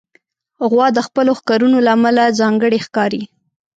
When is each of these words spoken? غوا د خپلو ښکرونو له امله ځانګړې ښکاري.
غوا 0.69 0.87
د 0.93 0.99
خپلو 1.07 1.31
ښکرونو 1.39 1.77
له 1.85 1.91
امله 1.97 2.23
ځانګړې 2.39 2.79
ښکاري. 2.85 3.23